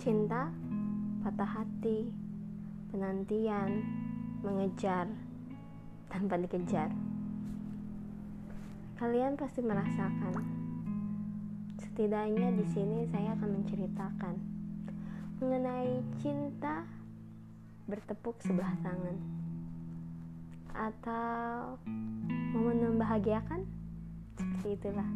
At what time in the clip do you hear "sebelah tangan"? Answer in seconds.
18.40-19.20